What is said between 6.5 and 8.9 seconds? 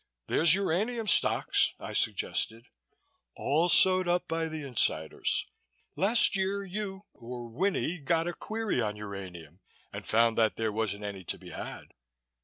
you or Winnie got a query